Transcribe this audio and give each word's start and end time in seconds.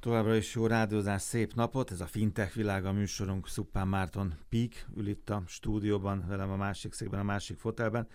Továbbra 0.00 0.36
is 0.36 0.54
jó 0.54 0.66
rádiózás, 0.66 1.22
szép 1.22 1.54
napot, 1.54 1.90
ez 1.90 2.00
a 2.00 2.06
Fintech 2.06 2.54
világa 2.54 2.92
műsorunk, 2.92 3.48
Szuppán 3.48 3.88
Márton 3.88 4.34
Pík 4.48 4.86
ül 4.96 5.06
itt 5.08 5.30
a 5.30 5.42
stúdióban, 5.46 6.24
velem 6.28 6.50
a 6.50 6.56
másik 6.56 6.92
székben, 6.92 7.20
a 7.20 7.22
másik 7.22 7.58
fotelben. 7.58 8.08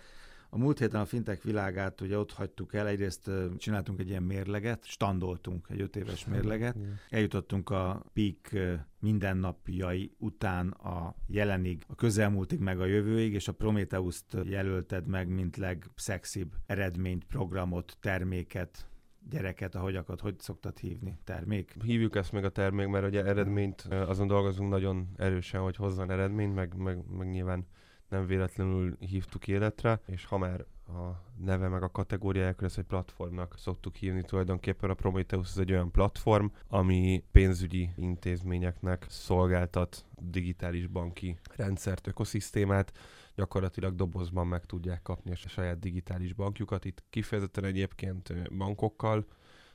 A 0.50 0.58
múlt 0.58 0.78
héten 0.78 1.00
a 1.00 1.04
fintech 1.04 1.44
világát 1.44 2.00
ugye 2.00 2.18
ott 2.18 2.32
hagytuk 2.32 2.74
el, 2.74 2.86
egyrészt 2.86 3.30
csináltunk 3.58 4.00
egy 4.00 4.08
ilyen 4.08 4.22
mérleget, 4.22 4.84
standoltunk 4.84 5.66
egy 5.70 5.80
öt 5.80 5.96
éves 5.96 6.24
mérleget, 6.24 6.76
eljutottunk 7.10 7.70
a 7.70 8.04
Peak 8.12 8.78
mindennapjai 9.00 10.12
után 10.18 10.68
a 10.68 11.14
jelenig, 11.26 11.84
a 11.88 11.94
közelmúltig 11.94 12.58
meg 12.58 12.80
a 12.80 12.84
jövőig, 12.84 13.32
és 13.32 13.48
a 13.48 13.52
Prometheus-t 13.52 14.36
jelölted 14.44 15.06
meg, 15.06 15.28
mint 15.28 15.56
legszexibb 15.56 16.52
eredményt, 16.66 17.24
programot, 17.24 17.96
terméket, 18.00 18.86
gyereket, 19.30 19.74
ahogy 19.74 19.96
akad, 19.96 20.20
hogy 20.20 20.38
szoktad 20.38 20.78
hívni? 20.78 21.18
Termék? 21.24 21.76
Hívjuk 21.82 22.16
ezt 22.16 22.32
meg 22.32 22.44
a 22.44 22.50
termék, 22.50 22.88
mert 22.88 23.06
ugye 23.06 23.24
eredményt, 23.24 23.80
azon 23.80 24.26
dolgozunk 24.26 24.70
nagyon 24.70 25.08
erősen, 25.16 25.60
hogy 25.60 25.76
hozzon 25.76 26.10
eredményt, 26.10 26.54
meg, 26.54 26.76
meg, 26.76 26.98
meg 27.16 27.30
nyilván 27.30 27.66
nem 28.08 28.26
véletlenül 28.26 28.96
hívtuk 28.98 29.48
életre, 29.48 30.00
és 30.06 30.24
ha 30.24 30.38
már 30.38 30.64
a 30.88 31.24
neve 31.44 31.68
meg 31.68 31.82
a 31.82 31.90
kategóriája, 31.90 32.54
ezt 32.58 32.78
egy 32.78 32.84
platformnak 32.84 33.54
szoktuk 33.58 33.94
hívni. 33.94 34.22
Tulajdonképpen 34.22 34.90
a 34.90 34.94
Prometheus 34.94 35.50
ez 35.50 35.58
egy 35.58 35.72
olyan 35.72 35.90
platform, 35.90 36.46
ami 36.68 37.24
pénzügyi 37.32 37.90
intézményeknek 37.96 39.06
szolgáltat 39.08 40.04
digitális 40.20 40.86
banki 40.86 41.38
rendszert, 41.56 42.06
ökoszisztémát, 42.06 42.92
gyakorlatilag 43.36 43.94
dobozban 43.94 44.46
meg 44.46 44.64
tudják 44.64 45.02
kapni 45.02 45.30
a 45.30 45.48
saját 45.48 45.78
digitális 45.78 46.32
bankjukat. 46.32 46.84
Itt 46.84 47.04
kifejezetten 47.10 47.64
egyébként 47.64 48.56
bankokkal 48.56 49.26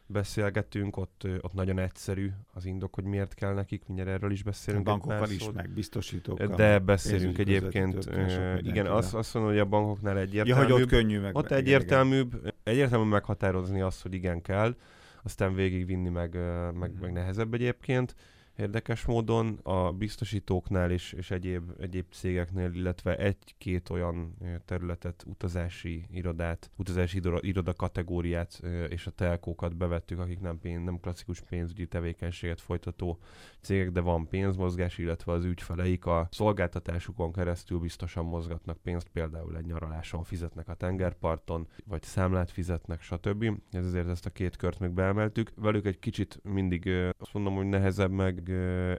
beszélgetünk, 0.05 0.97
ott, 0.97 1.27
ott 1.41 1.53
nagyon 1.53 1.79
egyszerű 1.79 2.31
az 2.53 2.65
indok, 2.65 2.95
hogy 2.95 3.03
miért 3.03 3.34
kell 3.34 3.53
nekik, 3.53 3.84
mindjárt 3.85 4.11
erről 4.11 4.31
is 4.31 4.43
beszélünk. 4.43 4.87
A 4.87 4.91
bankokkal 4.91 5.29
is, 5.29 5.51
meg 5.51 5.70
biztosítókkal. 5.70 6.48
De 6.48 6.79
beszélünk 6.79 7.37
egyébként, 7.37 8.09
igen, 8.57 8.85
azt, 8.85 9.13
azt 9.13 9.34
mondom, 9.34 9.51
hogy 9.51 9.62
a 9.62 9.65
bankoknál 9.65 10.18
egyértelműbb. 10.18 10.68
Ja, 10.70 10.73
hogy 10.73 10.81
ott 10.81 10.90
könnyű 10.90 11.20
meg. 11.20 11.35
Ott 11.35 11.51
egyértelműbb, 11.51 12.34
igen. 12.35 12.53
egyértelmű 12.63 13.09
meghatározni 13.09 13.81
azt, 13.81 14.01
hogy 14.01 14.13
igen 14.13 14.41
kell, 14.41 14.75
aztán 15.23 15.53
végigvinni 15.53 16.09
meg, 16.09 16.37
meg, 16.73 16.91
meg 17.01 17.12
nehezebb 17.12 17.53
egyébként 17.53 18.15
érdekes 18.55 19.05
módon 19.05 19.60
a 19.63 19.91
biztosítóknál 19.91 20.91
és, 20.91 21.13
és 21.13 21.32
egyéb, 21.32 21.71
egyéb 21.80 22.05
cégeknél, 22.12 22.71
illetve 22.74 23.18
egy-két 23.18 23.90
olyan 23.90 24.38
területet, 24.66 25.24
utazási 25.27 26.05
irodát, 26.12 26.71
utazási 26.76 27.21
iroda 27.40 27.74
kategóriát 27.74 28.62
és 28.90 29.08
a 29.08 29.12
telkókat 29.12 29.76
bevettük, 29.76 30.20
akik 30.20 30.40
nem, 30.40 30.60
pénz, 30.60 30.84
nem 30.84 30.99
klasszikus 30.99 31.41
pénzügyi 31.41 31.88
tevékenységet 31.88 32.62
folytató 32.62 33.20
cégek, 33.62 33.91
de 33.91 33.99
van 33.99 34.27
pénzmozgás, 34.27 34.98
illetve 34.98 35.32
az 35.32 35.46
ügyfeleik 35.46 36.05
a 36.05 36.27
szolgáltatásukon 36.32 37.32
keresztül 37.32 37.80
biztosan 37.80 38.26
mozgatnak 38.26 38.77
pénzt, 38.77 39.08
például 39.08 39.58
egy 39.58 39.65
nyaraláson 39.65 40.24
fizetnek 40.24 40.68
a 40.68 40.74
tengerparton, 40.74 41.68
vagy 41.86 42.04
számlát 42.04 42.52
fizetnek, 42.52 43.02
stb. 43.02 43.46
Ez 43.71 43.86
azért 43.86 44.08
ezt 44.08 44.26
a 44.26 44.30
két 44.30 44.55
kört 44.55 44.80
még 44.80 44.90
beemeltük. 44.90 45.52
Velük 45.55 45.86
egy 45.86 45.99
kicsit 45.99 46.40
mindig 46.43 46.90
azt 47.18 47.34
mondom, 47.34 47.55
hogy 47.55 47.65
nehezebb 47.65 48.12
meg 48.12 48.40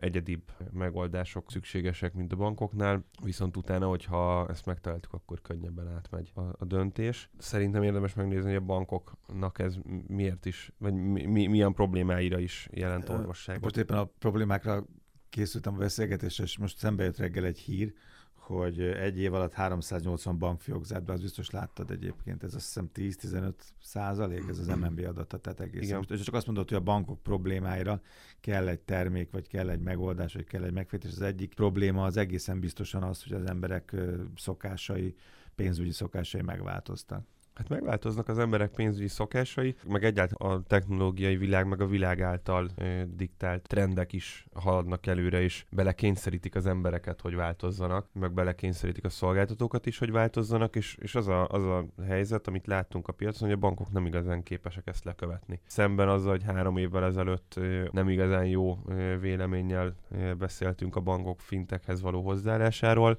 egyedibb 0.01 0.43
megoldások 0.73 1.51
szükségesek, 1.51 2.15
mint 2.15 2.33
a 2.33 2.37
bankoknál, 2.37 3.05
viszont 3.23 3.57
utána, 3.57 3.87
hogyha 3.87 4.49
ezt 4.49 4.67
megtaláltuk, 4.67 5.13
akkor 5.13 5.41
könnyebben 5.43 5.89
átmegy 5.89 6.33
a, 6.35 6.41
a 6.41 6.65
döntés. 6.65 7.31
Szerintem 7.39 7.83
érdemes 7.83 8.15
megnézni, 8.15 8.49
hogy 8.49 8.63
a 8.63 8.65
bankoknak 8.65 9.59
ez 9.59 9.77
miért 10.07 10.47
is, 10.47 10.73
vagy 10.79 10.95
mi, 10.95 11.27
mi, 11.27 11.47
milyen 11.47 11.73
problémáira 11.73 12.39
is 12.39 12.69
jelent 12.73 13.09
orvosságot. 13.09 13.63
Most 13.63 13.77
éppen 13.77 13.97
a 13.97 14.05
problémákra 14.05 14.85
készültem 15.29 15.75
a 15.75 15.79
beszélgetésre, 15.79 16.45
és 16.45 16.59
most 16.59 16.79
szembe 16.79 17.05
jött 17.05 17.17
reggel 17.17 17.45
egy 17.45 17.59
hír, 17.59 17.93
hogy 18.43 18.81
egy 18.81 19.19
év 19.19 19.35
alatt 19.35 19.53
380 19.53 20.39
bankfiók 20.39 20.85
zárt 20.85 21.05
be, 21.05 21.13
az 21.13 21.21
biztos 21.21 21.51
láttad 21.51 21.91
egyébként, 21.91 22.43
ez 22.43 22.55
azt 22.55 22.65
hiszem 22.65 22.91
10-15 22.95 23.53
százalék, 23.83 24.45
ez 24.49 24.59
az 24.59 24.67
MNB 24.67 25.05
adata, 25.09 25.39
tehát 25.39 25.61
egész. 25.61 25.83
Igen. 25.83 26.05
És 26.09 26.21
csak 26.21 26.35
azt 26.35 26.47
mondod, 26.47 26.69
hogy 26.69 26.77
a 26.77 26.81
bankok 26.81 27.23
problémáira 27.23 28.01
kell 28.41 28.69
egy 28.69 28.81
termék, 28.81 29.31
vagy 29.31 29.49
kell 29.49 29.71
egy 29.71 29.81
megoldás, 29.81 30.35
vagy 30.35 30.45
kell 30.45 30.63
egy 30.63 30.73
megfejtés. 30.73 31.11
Az 31.11 31.23
egyik 31.23 31.55
probléma 31.55 32.05
az 32.05 32.17
egészen 32.17 32.61
biztosan 32.61 33.03
az, 33.03 33.23
hogy 33.23 33.33
az 33.33 33.45
emberek 33.45 33.97
szokásai, 34.37 35.15
pénzügyi 35.55 35.93
szokásai 35.93 36.43
megváltoztak. 36.43 37.27
Hát 37.55 37.69
megváltoznak 37.69 38.29
az 38.29 38.39
emberek 38.39 38.71
pénzügyi 38.71 39.09
szokásai, 39.09 39.75
meg 39.89 40.05
egyáltalán 40.05 40.57
a 40.57 40.63
technológiai 40.63 41.37
világ, 41.37 41.67
meg 41.67 41.81
a 41.81 41.87
világ 41.87 42.21
által 42.21 42.69
e, 42.77 43.05
diktált 43.05 43.63
trendek 43.63 44.13
is 44.13 44.47
haladnak 44.55 45.07
előre, 45.07 45.41
és 45.41 45.65
belekényszerítik 45.71 46.55
az 46.55 46.67
embereket, 46.67 47.21
hogy 47.21 47.35
változzanak, 47.35 48.07
meg 48.13 48.33
belekényszerítik 48.33 49.05
a 49.05 49.09
szolgáltatókat 49.09 49.87
is, 49.87 49.99
hogy 49.99 50.11
változzanak, 50.11 50.77
és, 50.77 50.97
és 51.01 51.15
az, 51.15 51.29
a, 51.29 51.49
az 51.49 51.65
a 51.65 51.87
helyzet, 52.07 52.47
amit 52.47 52.67
láttunk 52.67 53.09
a 53.09 53.13
piacon, 53.13 53.49
hogy 53.49 53.57
a 53.57 53.61
bankok 53.61 53.93
nem 53.93 54.07
igazán 54.07 54.43
képesek 54.43 54.87
ezt 54.87 55.05
lekövetni. 55.05 55.61
Szemben 55.67 56.09
azzal, 56.09 56.31
hogy 56.31 56.43
három 56.43 56.77
évvel 56.77 57.05
ezelőtt 57.05 57.55
e, 57.55 57.89
nem 57.93 58.09
igazán 58.09 58.47
jó 58.47 58.79
e, 58.89 59.19
véleménnyel 59.19 59.95
e, 60.11 60.35
beszéltünk 60.35 60.97
a 60.97 61.01
bankok 61.01 61.41
fintekhez 61.41 62.01
való 62.01 62.23
hozzáállásáról, 62.23 63.19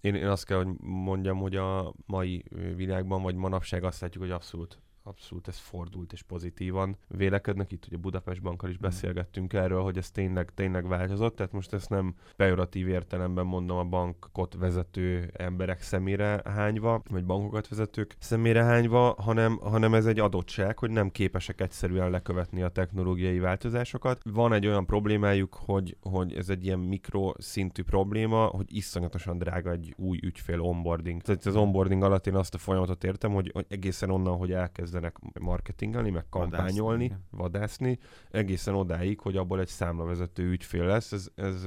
én, 0.00 0.14
én 0.14 0.26
azt 0.26 0.44
kell, 0.44 0.56
hogy 0.56 0.74
mondjam, 0.80 1.38
hogy 1.38 1.56
a 1.56 1.94
mai 2.06 2.44
világban, 2.76 3.22
vagy 3.22 3.34
manapság 3.34 3.84
azt 3.84 4.00
látjuk, 4.00 4.22
hogy 4.22 4.32
abszolút 4.32 4.78
abszolút 5.02 5.48
ez 5.48 5.58
fordult 5.58 6.12
és 6.12 6.22
pozitívan 6.22 6.96
vélekednek. 7.08 7.72
Itt 7.72 7.86
ugye 7.86 7.96
Budapest 7.96 8.42
Bankkal 8.42 8.68
is 8.68 8.76
hmm. 8.76 8.88
beszélgettünk 8.88 9.52
erről, 9.52 9.82
hogy 9.82 9.96
ez 9.96 10.10
tényleg, 10.10 10.50
tényleg 10.54 10.88
változott, 10.88 11.36
tehát 11.36 11.52
most 11.52 11.72
ezt 11.72 11.88
nem 11.88 12.14
pejoratív 12.36 12.88
értelemben 12.88 13.46
mondom 13.46 13.76
a 13.76 13.84
bankot 13.84 14.54
vezető 14.54 15.30
emberek 15.32 15.82
szemére 15.82 16.42
hányva, 16.44 17.02
vagy 17.10 17.24
bankokat 17.24 17.68
vezetők 17.68 18.16
szemére 18.18 18.62
hányva, 18.62 19.14
hanem, 19.18 19.58
hanem 19.58 19.94
ez 19.94 20.06
egy 20.06 20.18
adottság, 20.18 20.78
hogy 20.78 20.90
nem 20.90 21.10
képesek 21.10 21.60
egyszerűen 21.60 22.10
lekövetni 22.10 22.62
a 22.62 22.68
technológiai 22.68 23.38
változásokat. 23.38 24.20
Van 24.24 24.52
egy 24.52 24.66
olyan 24.66 24.86
problémájuk, 24.86 25.54
hogy, 25.54 25.96
hogy 26.00 26.34
ez 26.34 26.48
egy 26.48 26.64
ilyen 26.64 26.78
mikroszintű 26.78 27.82
probléma, 27.82 28.44
hogy 28.44 28.76
iszonyatosan 28.76 29.38
drága 29.38 29.70
egy 29.70 29.94
új 29.96 30.18
ügyfél 30.22 30.60
onboarding. 30.60 31.22
Tehát 31.22 31.46
az 31.46 31.56
onboarding 31.56 32.02
alatt 32.02 32.26
én 32.26 32.34
azt 32.34 32.54
a 32.54 32.58
folyamatot 32.58 33.04
értem, 33.04 33.32
hogy, 33.32 33.50
hogy 33.52 33.66
egészen 33.68 34.10
onnan, 34.10 34.36
hogy 34.36 34.52
elkezd 34.52 34.89
elkezdenek 34.94 35.40
marketingelni, 35.40 36.10
meg 36.10 36.24
kampányolni, 36.28 37.08
vadászni, 37.08 37.26
vadászni 37.30 37.98
egészen 38.30 38.74
odáig, 38.74 39.20
hogy 39.20 39.36
abból 39.36 39.60
egy 39.60 39.68
számlavezető 39.68 40.50
ügyfél 40.50 40.84
lesz. 40.84 41.12
Ez, 41.12 41.28
ez 41.34 41.64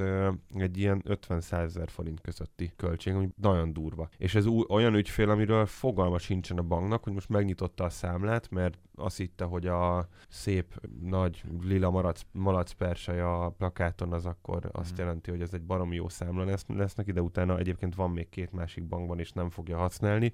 egy 0.53 0.78
ilyen 0.78 1.03
50-100 1.07 1.51
ezer 1.51 1.89
forint 1.89 2.22
közötti 2.22 2.72
költség, 2.75 3.13
ami 3.13 3.29
nagyon 3.35 3.73
durva. 3.73 4.09
És 4.17 4.35
ez 4.35 4.45
új, 4.45 4.66
olyan 4.69 4.95
ügyfél, 4.95 5.29
amiről 5.29 5.66
fogalma 5.66 6.17
sincsen 6.17 6.57
a 6.57 6.62
banknak, 6.62 7.03
hogy 7.03 7.13
most 7.13 7.29
megnyitotta 7.29 7.83
a 7.83 7.89
számlát, 7.89 8.50
mert 8.50 8.78
azt 8.95 9.17
hitte, 9.17 9.44
hogy 9.44 9.67
a 9.67 10.07
szép 10.29 10.88
nagy 11.01 11.44
lila 11.62 11.89
malac, 11.89 12.22
malac 12.31 12.72
persely 12.72 13.22
a 13.22 13.53
plakáton 13.57 14.13
az 14.13 14.25
akkor 14.25 14.69
azt 14.72 14.94
mm. 14.94 14.97
jelenti, 14.97 15.31
hogy 15.31 15.41
ez 15.41 15.53
egy 15.53 15.63
baromi 15.63 15.95
jó 15.95 16.09
számla 16.09 16.44
lesz, 16.44 16.66
lesz 16.67 16.95
neki, 16.95 17.12
de 17.12 17.22
utána 17.22 17.57
egyébként 17.57 17.95
van 17.95 18.12
még 18.12 18.29
két 18.29 18.51
másik 18.51 18.83
bankban, 18.83 19.19
és 19.19 19.31
nem 19.31 19.50
fogja 19.50 19.78
használni. 19.78 20.33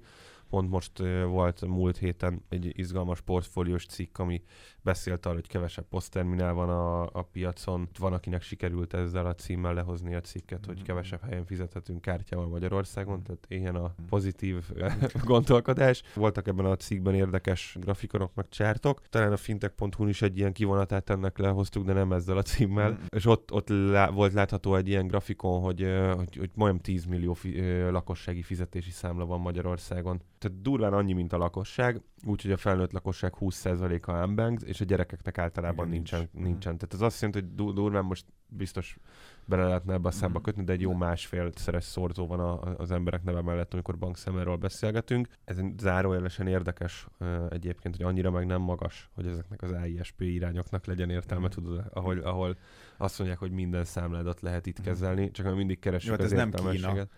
Pont 0.50 0.70
most 0.70 0.98
volt 1.26 1.66
múlt 1.66 1.98
héten 1.98 2.44
egy 2.48 2.72
izgalmas 2.78 3.20
portfóliós 3.20 3.86
cikk, 3.86 4.18
ami 4.18 4.42
beszélt 4.82 5.26
arról, 5.26 5.36
hogy 5.36 5.48
kevesebb 5.48 5.88
posztterminál 5.88 6.52
van 6.52 6.68
a, 6.68 7.02
a 7.02 7.22
piacon. 7.32 7.88
Van, 7.98 8.12
akinek 8.12 8.42
sikerült 8.42 8.94
ezzel 8.94 9.26
a 9.26 9.34
címmel 9.34 9.74
lehozni 9.74 10.14
a 10.14 10.20
cikket, 10.20 10.66
hogy 10.66 10.76
mhm. 10.76 10.84
kevesebb 10.84 11.20
helyen 11.22 11.44
fizethetünk 11.44 12.00
kártyával 12.00 12.48
Magyarországon, 12.48 13.22
tehát 13.22 13.46
ilyen 13.48 13.74
a 13.74 13.94
mhm. 13.96 14.06
pozitív 14.08 14.70
gondolkodás. 15.24 16.02
Voltak 16.14 16.48
ebben 16.48 16.64
a 16.64 16.76
cikkben 16.76 17.14
érdekes 17.14 17.76
grafikonok, 17.80 18.34
meg 18.34 18.48
csártok. 18.48 19.08
Talán 19.08 19.32
a 19.32 19.36
fintech.hu-n 19.36 20.08
is 20.08 20.22
egy 20.22 20.38
ilyen 20.38 20.52
kivonatát 20.52 21.10
ennek 21.10 21.38
lehoztuk, 21.38 21.84
de 21.84 21.92
nem 21.92 22.12
ezzel 22.12 22.36
a 22.36 22.42
címmel. 22.42 22.90
Mm. 22.90 22.94
És 23.08 23.26
ott, 23.26 23.52
ott 23.52 23.68
lá, 23.68 24.10
volt 24.10 24.32
látható 24.32 24.74
egy 24.74 24.88
ilyen 24.88 25.06
grafikon, 25.06 25.60
hogy, 25.60 25.86
hogy, 26.16 26.36
hogy 26.36 26.50
majdnem 26.54 26.82
10 26.82 27.04
millió 27.04 27.32
fi, 27.32 27.60
lakossági 27.90 28.42
fizetési 28.42 28.90
számla 28.90 29.26
van 29.26 29.40
Magyarországon. 29.40 30.20
Tehát 30.40 30.62
durván 30.62 30.92
annyi, 30.92 31.12
mint 31.12 31.32
a 31.32 31.36
lakosság, 31.36 32.02
úgyhogy 32.24 32.52
a 32.52 32.56
felnőtt 32.56 32.92
lakosság 32.92 33.34
20%-a 33.40 34.26
unbanked, 34.26 34.68
és 34.68 34.80
a 34.80 34.84
gyerekeknek 34.84 35.38
általában 35.38 35.86
Igen, 35.86 35.96
nincsen, 35.96 36.18
nincs. 36.18 36.46
nincsen. 36.46 36.78
Tehát 36.78 36.94
ez 36.94 37.00
azt 37.00 37.20
jelenti, 37.20 37.40
hogy 37.40 37.72
durván 37.74 38.04
most 38.04 38.24
biztos 38.48 38.96
bele 39.44 39.64
lehetne 39.64 39.92
ebbe 39.92 40.08
a 40.08 40.10
számba 40.10 40.38
mm. 40.38 40.42
kötni, 40.42 40.64
de 40.64 40.72
egy 40.72 40.80
jó 40.80 40.92
másfél 40.92 41.50
szeres 41.54 41.84
szorzó 41.84 42.26
van 42.26 42.40
a, 42.40 42.74
az 42.76 42.90
emberek 42.90 43.22
neve 43.22 43.42
mellett, 43.42 43.72
amikor 43.72 43.98
bankszemerről 43.98 44.56
beszélgetünk. 44.56 45.28
Ez 45.44 45.58
zárójelesen 45.78 46.46
érdekes 46.46 47.06
egyébként, 47.48 47.96
hogy 47.96 48.04
annyira 48.04 48.30
meg 48.30 48.46
nem 48.46 48.60
magas, 48.60 49.10
hogy 49.14 49.26
ezeknek 49.26 49.62
az 49.62 49.72
AISP 49.72 50.20
irányoknak 50.20 50.86
legyen 50.86 51.10
értelme, 51.10 51.46
mm. 51.46 51.50
tudod, 51.50 51.84
ahol, 51.92 52.18
ahol 52.18 52.56
azt 52.96 53.18
mondják, 53.18 53.40
hogy 53.40 53.50
minden 53.50 53.84
számládat 53.84 54.40
lehet 54.40 54.66
itt 54.66 54.80
mm. 54.80 54.84
kezelni, 54.84 55.30
csak 55.30 55.54
mindig 55.54 55.78
keresünk 55.78 56.18
jó, 56.18 56.24
hát 56.24 56.32
az 56.32 56.38
ez 56.38 56.50
nem 56.50 56.70
Kína 56.70 57.08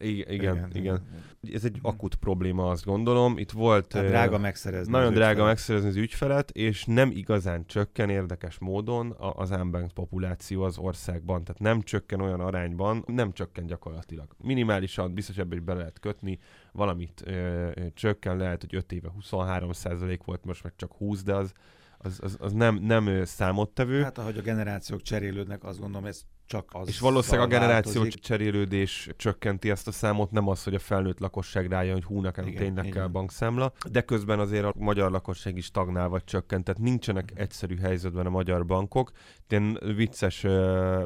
Igen, 0.00 0.32
igen, 0.32 0.54
igen. 0.56 0.70
igen. 0.72 1.00
Ez 1.54 1.64
egy 1.64 1.78
akut 1.82 2.14
probléma, 2.14 2.70
azt 2.70 2.84
gondolom. 2.84 3.38
Itt 3.38 3.50
volt... 3.50 3.88
Tehát 3.88 4.08
drága 4.08 4.38
megszerezni 4.38 4.92
Nagyon 4.92 5.12
drága 5.12 5.30
ügyfelet. 5.30 5.48
megszerezni 5.48 5.88
az 5.88 5.96
ügyfelet, 5.96 6.50
és 6.50 6.84
nem 6.84 7.10
igazán 7.10 7.66
csökken 7.66 8.10
érdekes 8.10 8.58
módon 8.58 9.14
az 9.18 9.50
unbanked 9.50 9.92
populáció 9.92 10.62
az 10.62 10.78
országban. 10.78 11.44
Tehát 11.44 11.60
nem 11.60 11.82
csökken 11.82 12.20
olyan 12.20 12.40
arányban, 12.40 13.04
nem 13.06 13.32
csökken 13.32 13.66
gyakorlatilag. 13.66 14.26
Minimálisan, 14.42 15.14
biztos 15.14 15.38
ebben 15.38 15.58
is 15.58 15.64
be 15.64 15.74
lehet 15.74 15.98
kötni, 16.00 16.38
valamit 16.72 17.22
ö, 17.24 17.30
ö, 17.30 17.70
csökken, 17.94 18.36
lehet, 18.36 18.60
hogy 18.60 18.74
5 18.74 18.92
éve 18.92 19.12
23% 19.20 20.18
volt, 20.24 20.44
most 20.44 20.62
meg 20.62 20.72
csak 20.76 20.92
20, 20.92 21.22
de 21.22 21.34
az, 21.34 21.52
az, 22.02 22.18
az, 22.22 22.36
az 22.40 22.52
nem, 22.52 22.74
nem 22.74 23.24
számottevő. 23.24 24.02
Hát 24.02 24.18
ahogy 24.18 24.38
a 24.38 24.42
generációk 24.42 25.02
cserélődnek, 25.02 25.64
azt 25.64 25.80
gondolom, 25.80 26.06
ez 26.06 26.22
csak 26.46 26.68
az 26.72 26.88
És 26.88 26.98
valószínűleg 26.98 27.46
a 27.46 27.50
generáció 27.50 28.00
változik. 28.00 28.22
cserélődés 28.22 29.08
csökkenti 29.16 29.70
ezt 29.70 29.88
a 29.88 29.92
számot, 29.92 30.30
nem 30.30 30.48
az, 30.48 30.64
hogy 30.64 30.74
a 30.74 30.78
felnőtt 30.78 31.18
lakosság 31.18 31.66
rájön, 31.68 31.92
hogy 31.92 32.04
hú, 32.04 32.20
nekem 32.20 32.46
igen, 32.46 32.62
tényleg 32.62 32.84
igen. 32.84 32.96
kell 32.96 33.06
bankszámla, 33.06 33.72
de 33.90 34.00
közben 34.00 34.38
azért 34.38 34.64
a 34.64 34.72
magyar 34.76 35.10
lakosság 35.10 35.56
is 35.56 35.64
stagnál 35.64 36.08
vagy 36.08 36.24
csökkent, 36.24 36.64
tehát 36.64 36.80
nincsenek 36.80 37.32
egyszerű 37.34 37.76
helyzetben 37.76 38.26
a 38.26 38.30
magyar 38.30 38.66
bankok. 38.66 39.10
Ilyen 39.48 39.78
vicces 39.96 40.46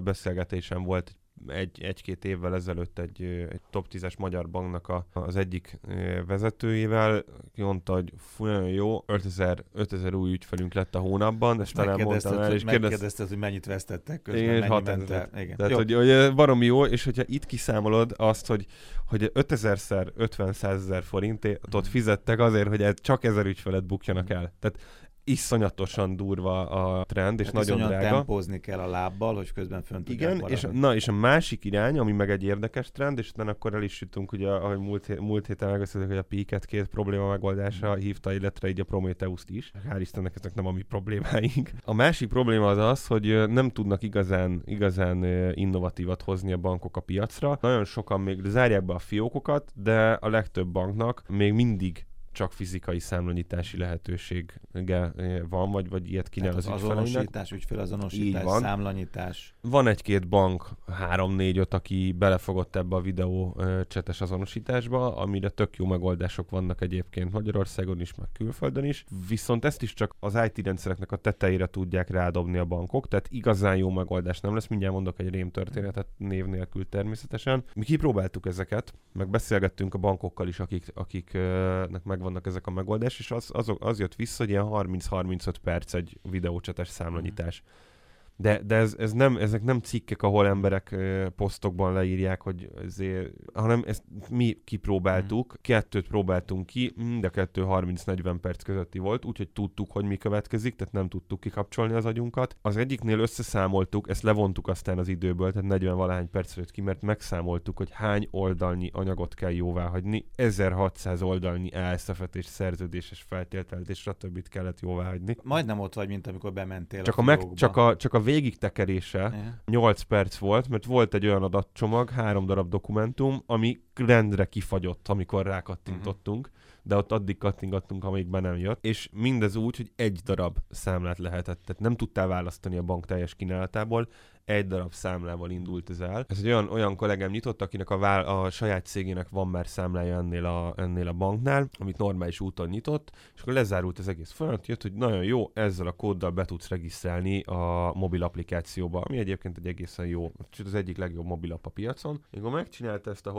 beszélgetésem 0.03 0.83
volt 0.83 1.09
egy 1.09 1.17
egy, 1.47 1.83
egy-két 1.83 2.25
évvel 2.25 2.55
ezelőtt 2.55 2.99
egy, 2.99 3.23
egy 3.51 3.61
top 3.71 3.87
10-es 3.93 4.19
magyar 4.19 4.51
banknak 4.51 4.89
a, 4.89 5.07
az 5.13 5.37
egyik 5.37 5.79
vezetőjével, 6.27 7.25
ki 7.55 7.63
mondta, 7.63 7.93
hogy 7.93 8.13
fú, 8.17 8.45
nagyon 8.45 8.69
jó, 8.69 9.05
5000, 9.07 9.65
5000 9.73 10.15
új 10.15 10.33
ügyfelünk 10.33 10.75
lett 10.75 10.95
a 10.95 10.99
hónapban, 10.99 11.61
és 11.61 11.71
talán 11.71 12.01
mondtam 12.01 12.39
el, 12.39 12.53
és 12.53 12.65
kérdezted, 12.65 13.29
hogy 13.29 13.39
mennyit 13.39 13.67
vesztettek 13.67 14.23
közben, 14.23 14.43
igen, 14.43 14.69
mennyi 14.69 14.83
ment 14.85 15.11
el. 15.11 15.29
Igen. 15.37 15.57
Tehát, 15.57 15.71
jó. 15.71 15.77
hogy, 15.77 15.93
hogy 15.93 16.35
baromi 16.35 16.67
jó, 16.67 16.85
és 16.85 17.05
hogyha 17.05 17.23
itt 17.27 17.47
kiszámolod 17.47 18.15
azt, 18.17 18.47
hogy, 18.47 18.67
hogy 19.07 19.31
5000-szer 19.35 20.09
50 20.17 20.55
ezer 20.61 21.03
forintot 21.03 21.89
mm. 21.89 21.91
fizettek 21.91 22.39
azért, 22.39 22.69
hogy 22.69 22.95
csak 22.95 23.25
ezer 23.25 23.47
ügyfelet 23.47 23.85
bukjanak 23.85 24.31
el. 24.31 24.53
Tehát 24.61 24.79
iszonyatosan 25.25 26.17
durva 26.17 26.69
a 26.69 27.05
trend, 27.05 27.41
és 27.41 27.47
hát 27.47 27.55
nagyon 27.55 27.79
drága. 27.79 28.09
tempózni 28.09 28.61
kell 28.61 28.79
a 28.79 28.87
lábbal, 28.87 29.35
hogy 29.35 29.53
közben 29.53 29.83
fönt 29.83 30.09
Igen, 30.09 30.45
és, 30.47 30.67
na, 30.73 30.95
és 30.95 31.09
a 31.09 31.13
másik 31.13 31.65
irány, 31.65 31.99
ami 31.99 32.13
meg 32.13 32.31
egy 32.31 32.43
érdekes 32.43 32.91
trend, 32.91 33.19
és 33.19 33.31
utána 33.31 33.51
akkor 33.51 33.75
el 33.75 33.83
is 33.83 34.01
jutunk, 34.01 34.33
ugye, 34.33 34.49
ahogy 34.51 34.79
múlt, 34.79 35.21
múlt 35.21 35.47
héten 35.47 35.71
megbeszéltük, 35.71 36.11
hogy 36.11 36.19
a 36.19 36.23
Piket 36.23 36.65
két 36.65 36.87
probléma 36.87 37.29
megoldása 37.29 37.95
hívta, 37.95 38.33
illetve 38.33 38.69
így 38.69 38.81
a 38.81 38.85
Prometheus-t 38.85 39.51
is. 39.51 39.73
Hál' 39.91 40.01
Istennek 40.01 40.35
ezek 40.37 40.55
nem 40.55 40.67
a 40.67 40.73
mi 40.73 40.83
problémáink. 40.83 41.71
A 41.85 41.95
másik 41.95 42.29
probléma 42.29 42.69
az 42.69 42.79
az, 42.79 43.07
hogy 43.07 43.49
nem 43.49 43.71
tudnak 43.71 44.03
igazán, 44.03 44.63
igazán 44.65 45.25
innovatívat 45.55 46.23
hozni 46.23 46.53
a 46.53 46.57
bankok 46.57 46.97
a 46.97 47.01
piacra. 47.01 47.59
Nagyon 47.61 47.85
sokan 47.85 48.21
még 48.21 48.41
zárják 48.45 48.85
be 48.85 48.95
a 48.95 48.99
fiókokat, 48.99 49.73
de 49.75 50.13
a 50.13 50.29
legtöbb 50.29 50.69
banknak 50.69 51.23
még 51.29 51.53
mindig 51.53 52.07
csak 52.35 52.53
fizikai 52.53 52.99
számlanyítási 52.99 53.77
lehetősége 53.77 55.13
eh, 55.17 55.41
van, 55.49 55.71
vagy, 55.71 55.89
vagy 55.89 56.11
ilyet 56.11 56.29
kínál 56.29 56.51
Tehát 56.51 56.67
az, 56.67 56.73
az 56.73 56.83
azonosítás, 56.83 57.51
ügyfélazonosítás, 57.51 58.61
számlanyítás. 58.61 59.54
Van 59.69 59.87
egy-két 59.87 60.29
bank, 60.29 60.69
három-négy-öt, 60.87 61.75
aki 61.75 62.13
belefogott 62.13 62.77
ebbe 62.77 62.97
a 62.97 63.01
videó 63.01 63.57
csetes 63.89 64.21
azonosításba, 64.21 65.17
amire 65.17 65.49
tök 65.49 65.77
jó 65.77 65.87
megoldások 65.87 66.51
vannak 66.51 66.81
egyébként 66.81 67.33
Magyarországon 67.33 68.01
is, 68.01 68.15
meg 68.15 68.29
külföldön 68.33 68.85
is, 68.85 69.05
viszont 69.29 69.65
ezt 69.65 69.83
is 69.83 69.95
csak 69.95 70.15
az 70.21 70.39
IT 70.45 70.65
rendszereknek 70.65 71.13
a 71.13 71.17
tetejére 71.17 71.67
tudják 71.67 72.11
rádobni 72.11 72.59
a 72.59 72.65
bankok, 72.65 73.09
tehát 73.09 73.29
igazán 73.31 73.77
jó 73.77 73.91
megoldás 73.91 74.41
nem 74.41 74.55
lesz. 74.55 74.67
Mindjárt 74.67 74.95
mondok 74.95 75.19
egy 75.19 75.31
rém 75.31 75.51
történetet 75.51 76.07
név 76.17 76.45
nélkül 76.47 76.89
természetesen. 76.89 77.65
Mi 77.75 77.85
kipróbáltuk 77.85 78.47
ezeket, 78.47 78.95
meg 79.13 79.29
beszélgettünk 79.29 79.95
a 79.95 79.99
bankokkal 79.99 80.49
is, 80.49 80.61
akik, 80.61 80.93
akiknek 80.95 82.05
meg 82.05 82.21
vannak 82.21 82.47
ezek 82.47 82.67
a 82.67 82.71
megoldás, 82.71 83.19
és 83.19 83.31
az, 83.31 83.51
az, 83.53 83.73
az 83.79 83.99
jött 83.99 84.15
vissza, 84.15 84.43
hogy 84.43 84.53
ilyen 84.53 84.67
30-35 84.69 85.55
perc 85.63 85.95
egy 85.95 86.19
videócsates 86.23 86.89
számlanyítás. 86.89 87.63
Mm 87.65 87.93
de, 88.37 88.63
de 88.63 88.75
ez, 88.75 88.95
ez 88.99 89.13
nem, 89.13 89.37
ezek 89.37 89.63
nem 89.63 89.81
cikkek, 89.81 90.23
ahol 90.23 90.47
emberek 90.47 90.91
uh, 90.93 91.27
posztokban 91.27 91.93
leírják, 91.93 92.43
hogy 92.43 92.71
ezért, 92.85 93.33
hanem 93.55 93.83
ezt 93.87 94.03
mi 94.31 94.59
kipróbáltuk, 94.65 95.53
mm. 95.53 95.61
kettőt 95.61 96.09
próbáltunk 96.09 96.67
ki, 96.67 96.93
mind 96.97 97.25
a 97.25 97.31
kettő 97.31 97.65
30-40 97.67 98.37
perc 98.41 98.63
közötti 98.63 98.99
volt, 98.99 99.25
úgyhogy 99.25 99.49
tudtuk, 99.49 99.91
hogy 99.93 100.05
mi 100.05 100.17
következik, 100.17 100.77
tehát 100.77 100.93
nem 100.93 101.09
tudtuk 101.09 101.41
kikapcsolni 101.41 101.95
az 101.95 102.07
agyunkat. 102.07 102.57
Az 102.63 102.77
egyiknél 102.77 103.19
összeszámoltuk, 103.19 104.09
ezt 104.09 104.23
levontuk 104.23 104.69
aztán 104.69 104.99
az 104.99 105.09
időből, 105.09 105.53
tehát 105.53 105.69
40 105.69 105.97
valahány 105.97 106.31
perc 106.31 106.57
jött 106.57 106.71
ki, 106.71 106.81
mert 106.81 107.03
megszámoltuk, 107.03 107.77
hogy 107.77 107.91
hány 107.91 108.29
oldalnyi 108.31 108.91
anyagot 108.93 109.35
kell 109.35 109.53
jóvá 109.53 109.87
hagyni, 109.87 110.27
1600 110.35 111.23
oldalnyi 111.23 111.73
elszefetés, 111.73 112.45
szerződéses 112.45 113.25
feltételt, 113.29 113.95
stb. 113.95 114.49
kellett 114.49 114.81
jóvá 114.81 115.09
hagyni. 115.09 115.37
Majdnem 115.43 115.81
ott 115.81 115.95
vagy, 115.95 116.09
mint 116.09 116.27
amikor 116.27 116.53
bementél 116.53 117.03
csak 117.03 117.17
a, 117.17 117.21
a 117.21 117.25
meg, 117.25 117.53
csak 117.55 117.77
a, 117.77 117.97
csak 117.97 118.15
a 118.15 118.23
végig 118.25 118.59
tekerése 118.59 119.19
yeah. 119.19 119.45
8 119.67 120.03
perc 120.03 120.37
volt, 120.37 120.69
mert 120.69 120.85
volt 120.85 121.15
egy 121.15 121.27
olyan 121.27 121.43
adatcsomag, 121.43 122.11
három 122.11 122.47
darab 122.47 122.69
dokumentum, 122.69 123.43
ami 123.47 123.81
rendre 123.99 124.45
kifagyott, 124.45 125.09
amikor 125.09 125.47
rákattintottunk, 125.47 126.47
uh-huh. 126.47 126.61
de 126.83 126.97
ott 126.97 127.13
addig 127.13 127.39
kattingattunk, 127.39 128.05
amíg 128.05 128.27
be 128.27 128.41
nem 128.41 128.57
jött, 128.57 128.85
és 128.85 129.09
mindez 129.13 129.57
úgy, 129.57 129.77
hogy 129.77 129.93
egy 129.97 130.21
darab 130.25 130.59
számlát 130.71 131.19
lehetett, 131.19 131.63
tehát 131.65 131.83
nem 131.83 131.97
tudtál 131.97 132.27
választani 132.27 132.77
a 132.77 132.83
bank 132.83 133.07
teljes 133.07 133.35
kínálatából, 133.35 134.09
egy 134.45 134.67
darab 134.67 134.93
számlával 134.93 135.51
indult 135.51 135.91
ez 135.91 136.01
el. 136.01 136.25
Ez 136.29 136.39
egy 136.39 136.47
olyan, 136.47 136.69
olyan 136.69 136.97
kollégám 136.97 137.31
nyitott, 137.31 137.63
akinek 137.63 137.91
a, 137.91 137.99
vál, 137.99 138.25
a 138.25 138.51
saját 138.51 138.87
cégének 138.87 139.29
van 139.29 139.49
már 139.49 139.67
számlája 139.67 140.17
ennél 140.17 140.45
a, 140.45 140.75
ennél 140.77 141.09
a 141.09 141.13
banknál, 141.13 141.69
amit 141.79 141.99
normális 141.99 142.41
úton 142.41 142.69
nyitott, 142.69 143.11
és 143.35 143.41
akkor 143.41 143.53
lezárult 143.53 143.99
az 143.99 144.09
egész 144.09 144.31
folyamat, 144.31 144.67
jött, 144.67 144.83
hogy 144.83 144.93
nagyon 144.93 145.25
jó, 145.25 145.51
ezzel 145.55 145.87
a 145.87 145.93
kóddal 145.93 146.31
be 146.31 146.45
tudsz 146.45 146.69
regisztrálni 146.69 147.43
a 147.43 147.93
mobil 147.95 148.23
applikációba, 148.23 149.01
ami 149.01 149.19
egyébként 149.19 149.59
egy 149.59 149.67
egészen 149.67 150.07
jó, 150.07 150.33
az 150.65 150.75
egyik 150.75 150.97
legjobb 150.97 151.27
mobilap 151.27 151.67
a 151.67 151.71
piacon. 151.71 152.25
Amikor 152.33 152.51
megcsinálta 152.51 153.11
ezt 153.11 153.27
a 153.27 153.31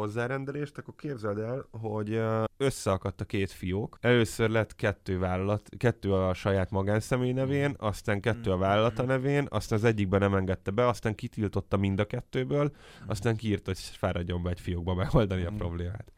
hozzárendelést, 0.45 0.77
akkor 0.77 0.95
képzeld 0.95 1.37
el, 1.37 1.67
hogy 1.71 2.21
összeakadt 2.57 3.21
a 3.21 3.25
két 3.25 3.51
fiók. 3.51 3.97
Először 4.01 4.49
lett 4.49 4.75
kettő 4.75 5.19
vállalat, 5.19 5.69
kettő 5.77 6.13
a 6.13 6.33
saját 6.33 6.71
magánszemély 6.71 7.31
nevén, 7.31 7.75
aztán 7.77 8.21
kettő 8.21 8.51
a 8.51 8.57
vállalata 8.57 9.03
nevén, 9.03 9.47
aztán 9.49 9.77
az 9.77 9.83
egyikben 9.83 10.19
nem 10.19 10.35
engedte 10.35 10.71
be, 10.71 10.87
aztán 10.87 11.15
kitiltotta 11.15 11.77
mind 11.77 11.99
a 11.99 12.05
kettőből, 12.05 12.71
aztán 13.07 13.35
kiírt, 13.35 13.65
hogy 13.65 13.79
fáradjon 13.79 14.43
be 14.43 14.49
egy 14.49 14.59
fiókba 14.59 14.93
megoldani 14.93 15.43
a 15.43 15.51
problémát. 15.57 16.14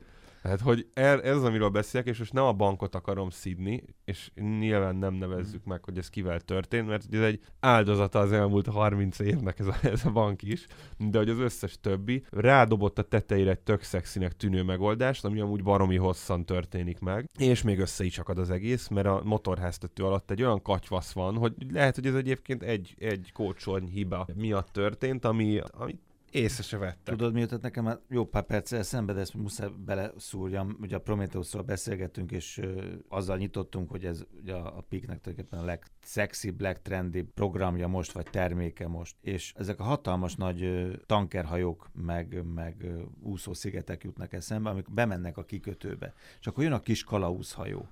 Tehát, 0.48 0.62
hogy 0.62 0.88
ez, 0.94 1.20
ez 1.20 1.36
az, 1.36 1.44
amiről 1.44 1.70
beszélek, 1.70 2.08
és 2.08 2.18
most 2.18 2.34
nem 2.34 2.44
a 2.44 2.54
bankot 2.54 2.96
akarom 2.96 3.30
szidni, 3.30 3.84
és 4.06 4.32
nyilván 4.36 4.96
nem 4.96 5.14
nevezzük 5.14 5.64
meg, 5.64 5.84
hogy 5.84 5.98
ez 5.98 6.10
kivel 6.10 6.40
történt, 6.40 6.88
mert 6.88 7.14
ez 7.14 7.22
egy 7.22 7.40
áldozata 7.60 8.20
az 8.20 8.32
elmúlt 8.32 8.68
30 8.68 9.20
évnek 9.20 9.60
ez 9.60 9.68
a, 9.68 9.76
ez 9.84 10.06
a 10.06 10.12
bank 10.12 10.42
is, 10.44 10.68
de 10.98 11.18
hogy 11.18 11.30
az 11.30 11.40
összes 11.40 11.80
többi 11.82 12.26
rádobott 12.30 13.00
a 13.00 13.02
tetejére 13.02 13.50
egy 13.50 13.60
tök 13.60 13.82
szexinek 13.82 14.38
tűnő 14.38 14.64
megoldást, 14.64 15.26
ami 15.26 15.40
amúgy 15.40 15.64
baromi 15.64 15.98
hosszan 15.98 16.46
történik 16.46 17.00
meg, 17.00 17.30
és 17.40 17.62
még 17.62 17.80
össze 17.80 18.04
is 18.04 18.18
akad 18.20 18.38
az 18.38 18.50
egész, 18.50 18.88
mert 18.88 19.08
a 19.08 19.22
motorháztető 19.24 20.04
alatt 20.04 20.32
egy 20.32 20.42
olyan 20.42 20.62
katyvasz 20.62 21.12
van, 21.12 21.38
hogy 21.38 21.54
lehet, 21.72 21.96
hogy 21.96 22.06
ez 22.06 22.16
egyébként 22.16 22.64
egy, 22.64 22.96
egy 23.00 23.32
kócsolny 23.34 23.88
hiba 23.88 24.28
miatt 24.36 24.72
történt, 24.72 25.26
ami, 25.26 25.62
ami 25.72 26.00
észre 26.38 26.64
se 26.64 26.78
vettek. 26.78 27.16
Tudod, 27.16 27.34
mi 27.34 27.40
jutott 27.40 27.62
nekem 27.62 27.84
már 27.84 28.00
jó 28.10 28.26
pár 28.26 28.44
perccel 28.44 28.84
szembe, 28.84 29.14
de 29.14 29.20
ezt 29.20 29.34
muszáj 29.34 29.70
beleszúrjam. 29.86 30.78
Ugye 30.82 30.96
a 30.96 31.00
Prometheusról 31.00 31.64
beszélgettünk, 31.64 32.32
és 32.32 32.58
ö, 32.58 32.94
azzal 33.08 33.38
nyitottunk, 33.38 33.90
hogy 33.90 34.06
ez 34.06 34.26
ugye 34.42 34.54
a, 34.54 34.78
a 34.78 34.82
Peaknek 34.90 35.22
tulajdonképpen 35.22 35.60
a 35.60 35.66
legszexibb, 35.66 36.62
legtrendibb 36.62 37.30
programja 37.34 37.88
most, 37.88 38.12
vagy 38.12 38.30
terméke 38.30 38.88
most. 38.88 39.16
És 39.22 39.54
ezek 39.56 39.80
a 39.80 39.84
hatalmas 39.84 40.36
nagy 40.36 40.92
tankerhajók, 41.06 41.90
meg, 41.94 42.44
meg 42.54 42.76
ö, 42.84 43.02
úszószigetek 43.22 44.04
jutnak 44.04 44.34
eszembe, 44.34 44.70
amik 44.70 44.94
bemennek 44.94 45.38
a 45.38 45.44
kikötőbe. 45.44 46.14
És 46.40 46.48
akkor 46.48 46.64
jön 46.64 46.74
a 46.74 46.82
kis 46.82 47.04
kalauzhajó 47.04 47.88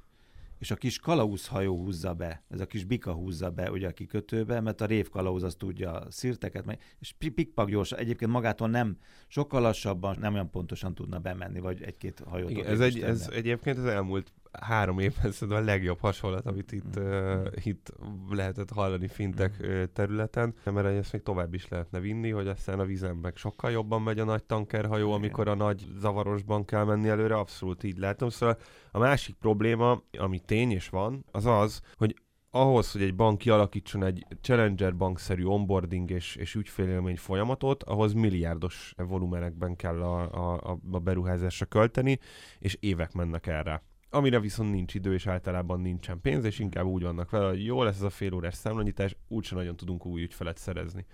és 0.57 0.71
a 0.71 0.75
kis 0.75 0.99
kalauzhajó 0.99 1.77
húzza 1.77 2.13
be, 2.13 2.43
ez 2.49 2.59
a 2.59 2.65
kis 2.65 2.83
bika 2.83 3.13
húzza 3.13 3.49
be 3.49 3.71
ugye 3.71 3.87
a 3.87 3.91
kikötőbe, 3.91 4.59
mert 4.59 4.81
a 4.81 4.85
révkalauz 4.85 5.43
az 5.43 5.55
tudja 5.55 5.91
a 5.91 6.11
szirteket, 6.11 6.65
meg, 6.65 6.81
és 6.99 7.15
pikpak 7.33 7.69
gyorsan, 7.69 7.99
egyébként 7.99 8.31
magától 8.31 8.69
nem, 8.69 8.97
sokkal 9.27 9.61
lassabban, 9.61 10.17
nem 10.19 10.33
olyan 10.33 10.49
pontosan 10.49 10.95
tudna 10.95 11.19
bemenni, 11.19 11.59
vagy 11.59 11.81
egy-két 11.81 12.23
hajót. 12.25 12.49
Igen, 12.49 12.65
ez, 12.65 12.79
egy, 12.79 12.99
ez 12.99 13.29
egyébként 13.31 13.77
az 13.77 13.85
elmúlt 13.85 14.33
három 14.61 14.99
évben 14.99 15.31
szerintem 15.31 15.63
a 15.63 15.65
legjobb 15.65 15.99
hasonlat, 15.99 16.45
amit 16.45 16.71
itt, 16.71 16.97
uh, 16.97 17.45
itt 17.63 17.93
lehetett 18.29 18.71
hallani 18.71 19.07
fintek 19.07 19.67
mm. 19.67 19.83
területen, 19.93 20.53
mert 20.63 20.87
ezt 20.87 21.13
még 21.13 21.23
tovább 21.23 21.53
is 21.53 21.67
lehetne 21.67 21.99
vinni, 21.99 22.29
hogy 22.29 22.47
aztán 22.47 22.79
a 22.79 22.85
vízen 22.85 23.15
meg 23.15 23.35
sokkal 23.35 23.71
jobban 23.71 24.01
megy 24.01 24.19
a 24.19 24.23
nagy 24.23 24.43
tankerhajó, 24.43 25.11
amikor 25.11 25.47
a 25.47 25.55
nagy 25.55 25.87
zavarosban 25.99 26.65
kell 26.65 26.83
menni 26.83 27.09
előre, 27.09 27.35
abszolút 27.35 27.83
így 27.83 27.97
látom. 27.97 28.29
Szóval 28.29 28.57
a 28.91 28.99
másik 28.99 29.35
probléma, 29.35 30.03
ami 30.17 30.39
tény 30.39 30.71
és 30.71 30.89
van, 30.89 31.25
az 31.31 31.45
az, 31.45 31.81
hogy 31.97 32.15
ahhoz, 32.55 32.91
hogy 32.91 33.01
egy 33.01 33.15
bank 33.15 33.37
kialakítson 33.37 34.03
egy 34.03 34.25
Challenger 34.41 34.95
bankszerű 34.95 35.43
onboarding 35.43 36.09
és, 36.09 36.35
és 36.35 36.55
ügyfélélmény 36.55 37.17
folyamatot, 37.17 37.83
ahhoz 37.83 38.13
milliárdos 38.13 38.93
volumenekben 38.97 39.75
kell 39.75 40.01
a, 40.01 40.53
a, 40.53 40.77
a 40.91 40.99
beruházásra 40.99 41.65
költeni, 41.65 42.19
és 42.59 42.77
évek 42.79 43.13
mennek 43.13 43.47
erre 43.47 43.83
amire 44.09 44.39
viszont 44.39 44.71
nincs 44.71 44.93
idő, 44.93 45.13
és 45.13 45.27
általában 45.27 45.79
nincsen 45.79 46.21
pénz, 46.21 46.45
és 46.45 46.59
inkább 46.59 46.85
úgy 46.85 47.03
vannak 47.03 47.29
vele, 47.29 47.47
hogy 47.47 47.65
jó 47.65 47.83
lesz 47.83 47.95
ez 47.95 48.01
a 48.01 48.09
fél 48.09 48.33
órás 48.33 48.55
számlanyítás, 48.55 49.15
úgyse 49.27 49.55
nagyon 49.55 49.75
tudunk 49.75 50.05
új 50.05 50.21
ügyfelet 50.21 50.57
szerezni. 50.57 51.05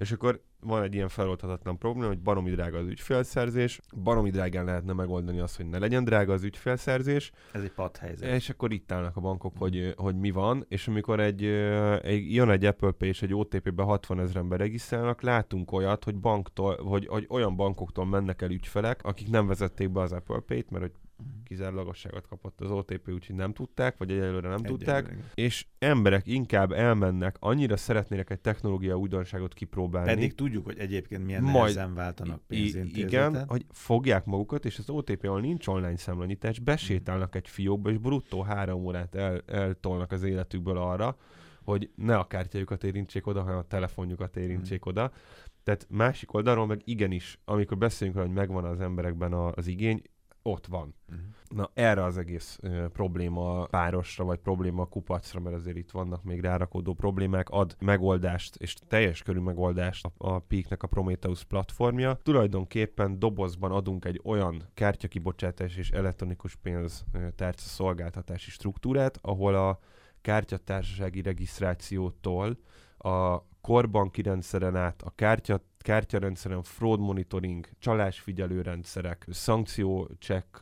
És 0.00 0.12
akkor 0.12 0.42
van 0.60 0.82
egy 0.82 0.94
ilyen 0.94 1.08
feloldhatatlan 1.08 1.78
probléma, 1.78 2.06
hogy 2.06 2.20
baromi 2.20 2.50
drága 2.50 2.78
az 2.78 2.86
ügyfélszerzés, 2.86 3.80
baromi 4.02 4.30
drágán 4.30 4.64
lehetne 4.64 4.92
megoldani 4.92 5.38
azt, 5.38 5.56
hogy 5.56 5.66
ne 5.66 5.78
legyen 5.78 6.04
drága 6.04 6.32
az 6.32 6.42
ügyfélszerzés. 6.42 7.30
Ez 7.52 7.62
egy 7.62 7.72
padhelyzet. 7.72 8.34
És 8.34 8.50
akkor 8.50 8.72
itt 8.72 8.92
állnak 8.92 9.16
a 9.16 9.20
bankok, 9.20 9.54
hogy, 9.58 9.94
hogy 9.96 10.16
mi 10.16 10.30
van, 10.30 10.64
és 10.68 10.88
amikor 10.88 11.20
egy, 11.20 11.44
egy 12.02 12.34
jön 12.34 12.50
egy 12.50 12.64
Apple 12.64 12.90
Pay 12.90 13.08
és 13.08 13.22
egy 13.22 13.34
OTP-be 13.34 13.82
60 13.82 14.20
ezeren 14.20 14.48
beregisztrálnak, 14.48 15.22
látunk 15.22 15.72
olyat, 15.72 16.04
hogy, 16.04 16.16
banktól, 16.16 16.76
hogy, 16.76 17.06
hogy 17.06 17.26
olyan 17.28 17.56
bankoktól 17.56 18.06
mennek 18.06 18.42
el 18.42 18.50
ügyfelek, 18.50 19.04
akik 19.04 19.28
nem 19.28 19.46
vezették 19.46 19.90
be 19.90 20.00
az 20.00 20.12
Apple 20.12 20.40
Pay-t, 20.46 20.70
mert 20.70 20.82
hogy 20.82 20.92
kizárólagosságot 21.50 22.26
kapott 22.26 22.60
az 22.60 22.70
OTP, 22.70 23.08
úgyhogy 23.08 23.36
nem 23.36 23.52
tudták, 23.52 23.96
vagy 23.98 24.10
egyelőre 24.10 24.48
nem 24.48 24.58
egyelőre. 24.58 24.68
tudták, 24.68 25.16
és 25.34 25.66
emberek 25.78 26.26
inkább 26.26 26.72
elmennek, 26.72 27.36
annyira 27.38 27.76
szeretnének 27.76 28.30
egy 28.30 28.40
technológia 28.40 28.96
újdonságot 28.96 29.54
kipróbálni. 29.54 30.14
Pedig 30.14 30.34
tudjuk, 30.34 30.64
hogy 30.64 30.78
egyébként 30.78 31.24
milyen 31.24 31.42
Majd, 31.42 31.54
nehezen 31.54 31.94
váltanak 31.94 32.40
pénzintézetet. 32.46 33.08
Igen, 33.08 33.44
hogy 33.48 33.64
fogják 33.70 34.24
magukat, 34.24 34.64
és 34.64 34.78
az 34.78 34.90
OTP, 34.90 35.24
ahol 35.24 35.40
nincs 35.40 35.66
online 35.66 35.96
számlanyítás, 35.96 36.58
besétálnak 36.58 37.34
egy 37.34 37.48
fiókba, 37.48 37.90
és 37.90 37.98
bruttó 37.98 38.42
három 38.42 38.84
órát 38.84 39.14
el, 39.14 39.42
eltolnak 39.46 40.12
az 40.12 40.22
életükből 40.22 40.76
arra, 40.76 41.16
hogy 41.62 41.90
ne 41.94 42.16
a 42.16 42.26
kártyájukat 42.26 42.84
érintsék 42.84 43.26
oda, 43.26 43.42
hanem 43.42 43.58
a 43.58 43.66
telefonjukat 43.66 44.36
érintsék 44.36 44.86
mm. 44.86 44.88
oda. 44.88 45.12
Tehát 45.62 45.86
másik 45.88 46.34
oldalról 46.34 46.66
meg 46.66 46.80
igenis, 46.84 47.38
amikor 47.44 47.78
beszélünk 47.78 48.16
rá, 48.16 48.22
hogy 48.22 48.32
megvan 48.32 48.64
az 48.64 48.80
emberekben 48.80 49.32
az 49.32 49.66
igény, 49.66 50.02
ott 50.42 50.66
van. 50.66 50.94
Uh-huh. 51.08 51.24
Na 51.54 51.70
erre 51.74 52.04
az 52.04 52.18
egész 52.18 52.58
uh, 52.62 52.86
probléma 52.86 53.66
párosra, 53.66 54.24
vagy 54.24 54.38
probléma 54.38 54.86
kupacra, 54.86 55.40
mert 55.40 55.56
azért 55.56 55.76
itt 55.76 55.90
vannak 55.90 56.22
még 56.22 56.40
rárakódó 56.40 56.94
problémák, 56.94 57.48
ad 57.48 57.76
megoldást, 57.78 58.56
és 58.56 58.74
teljes 58.88 59.22
körű 59.22 59.38
megoldást 59.38 60.04
a, 60.04 60.12
a 60.18 60.38
Peaknek 60.38 60.82
a 60.82 60.86
Prometheus 60.86 61.44
platformja. 61.44 62.18
Tulajdonképpen 62.22 63.18
dobozban 63.18 63.72
adunk 63.72 64.04
egy 64.04 64.20
olyan 64.24 64.62
kártyakibocsátás 64.74 65.76
és 65.76 65.90
elektronikus 65.90 66.56
pénz 66.56 67.04
tárca 67.36 67.66
szolgáltatási 67.66 68.50
struktúrát, 68.50 69.18
ahol 69.22 69.54
a 69.54 69.78
kártyatársasági 70.20 71.22
regisztrációtól 71.22 72.58
a 72.98 73.44
korbanki 73.60 74.22
rendszeren 74.22 74.76
át, 74.76 75.02
a 75.02 75.12
kártya, 75.14 75.60
kártyarendszeren 75.78 76.62
fraud 76.62 77.00
monitoring, 77.00 77.68
csalásfigyelő 77.78 78.62
rendszerek, 78.62 79.26
szankciócsekk, 79.30 80.56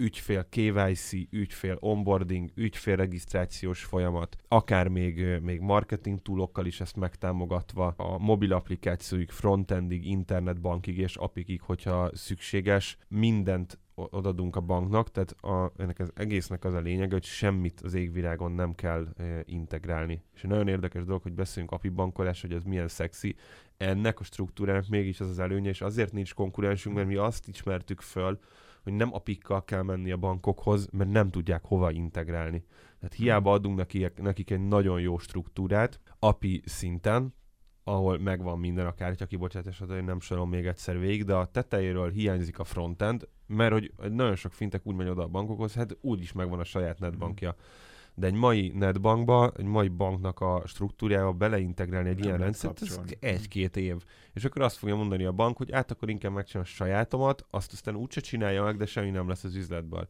ügyfél 0.00 0.46
KYC, 0.48 1.12
ügyfél 1.30 1.76
onboarding, 1.80 2.50
ügyfélregisztrációs 2.54 3.84
folyamat, 3.84 4.36
akár 4.48 4.88
még, 4.88 5.40
még 5.42 5.60
marketing 5.60 6.22
túlokkal 6.22 6.66
is 6.66 6.80
ezt 6.80 6.96
megtámogatva, 6.96 7.94
a 7.96 8.18
mobil 8.18 8.52
applikációik 8.52 9.30
frontendig, 9.30 10.06
internetbankig 10.06 10.98
és 10.98 11.16
apikig, 11.16 11.60
hogyha 11.60 12.10
szükséges, 12.14 12.98
mindent 13.08 13.78
odadunk 13.94 14.56
a 14.56 14.60
banknak, 14.60 15.10
tehát 15.10 15.30
a, 15.30 15.72
ennek 15.76 15.98
az 15.98 16.12
egésznek 16.14 16.64
az 16.64 16.74
a 16.74 16.80
lényeg, 16.80 17.12
hogy 17.12 17.24
semmit 17.24 17.80
az 17.80 17.94
égvilágon 17.94 18.52
nem 18.52 18.74
kell 18.74 19.06
e, 19.16 19.42
integrálni. 19.44 20.22
És 20.34 20.42
nagyon 20.42 20.68
érdekes 20.68 21.04
dolog, 21.04 21.22
hogy 21.22 21.32
beszélünk 21.32 21.70
API 21.70 21.88
bankolás, 21.88 22.40
hogy 22.40 22.52
ez 22.52 22.62
milyen 22.64 22.88
szexi, 22.88 23.36
ennek 23.76 24.20
a 24.20 24.24
struktúrának 24.24 24.88
mégis 24.88 25.20
az 25.20 25.28
az 25.28 25.38
előnye, 25.38 25.68
és 25.68 25.80
azért 25.80 26.12
nincs 26.12 26.34
konkurensünk, 26.34 26.94
mert 26.94 27.08
mi 27.08 27.16
azt 27.16 27.48
ismertük 27.48 28.00
föl, 28.00 28.38
hogy 28.82 28.92
nem 28.92 29.14
apikkal 29.14 29.64
kell 29.64 29.82
menni 29.82 30.10
a 30.10 30.16
bankokhoz, 30.16 30.88
mert 30.92 31.10
nem 31.10 31.30
tudják 31.30 31.64
hova 31.64 31.90
integrálni. 31.90 32.64
Tehát 32.98 33.14
hiába 33.14 33.52
adunk 33.52 33.76
nekik, 33.76 34.20
nekik 34.20 34.50
egy 34.50 34.66
nagyon 34.68 35.00
jó 35.00 35.18
struktúrát 35.18 36.00
API 36.18 36.62
szinten, 36.64 37.34
ahol 37.84 38.18
megvan 38.18 38.58
minden 38.58 38.86
a 38.86 38.94
kártya 38.94 39.26
kibocsátás, 39.26 39.78
hogy 39.78 40.04
nem 40.04 40.20
sorolom 40.20 40.50
még 40.50 40.66
egyszer 40.66 40.98
végig, 40.98 41.24
de 41.24 41.34
a 41.34 41.46
tetejéről 41.46 42.10
hiányzik 42.10 42.58
a 42.58 42.64
frontend, 42.64 43.28
mert 43.46 43.72
hogy 43.72 43.92
nagyon 44.10 44.36
sok 44.36 44.52
fintek 44.52 44.86
úgy 44.86 44.94
megy 44.94 45.08
oda 45.08 45.22
a 45.22 45.28
bankokhoz, 45.28 45.74
hát 45.74 45.96
úgy 46.00 46.20
is 46.20 46.32
megvan 46.32 46.60
a 46.60 46.64
saját 46.64 46.98
netbankja. 46.98 47.54
De 48.14 48.26
egy 48.26 48.34
mai 48.34 48.72
netbankba, 48.74 49.52
egy 49.56 49.64
mai 49.64 49.88
banknak 49.88 50.40
a 50.40 50.62
struktúrájába 50.66 51.32
beleintegrálni 51.32 52.08
egy 52.08 52.18
nem 52.18 52.26
ilyen 52.26 52.38
rendszert, 52.38 52.82
ez 52.82 53.00
egy-két 53.20 53.76
év. 53.76 53.96
És 54.32 54.44
akkor 54.44 54.62
azt 54.62 54.76
fogja 54.76 54.96
mondani 54.96 55.24
a 55.24 55.32
bank, 55.32 55.56
hogy 55.56 55.72
át 55.72 55.90
akkor 55.90 56.08
inkább 56.08 56.32
megcsinálom 56.32 56.68
a 56.72 56.76
sajátomat, 56.76 57.46
azt 57.50 57.72
aztán 57.72 57.96
úgyse 57.96 58.20
csinálja 58.20 58.62
meg, 58.62 58.76
de 58.76 58.86
semmi 58.86 59.10
nem 59.10 59.28
lesz 59.28 59.44
az 59.44 59.54
üzletből. 59.54 60.08